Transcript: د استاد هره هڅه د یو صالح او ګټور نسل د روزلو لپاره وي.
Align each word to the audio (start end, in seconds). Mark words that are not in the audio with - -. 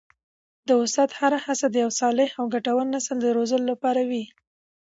د 0.67 0.69
استاد 0.83 1.09
هره 1.19 1.39
هڅه 1.45 1.65
د 1.69 1.75
یو 1.83 1.91
صالح 2.01 2.29
او 2.39 2.45
ګټور 2.53 2.85
نسل 2.95 3.17
د 3.21 3.27
روزلو 3.37 3.65
لپاره 3.71 4.01
وي. 4.09 4.25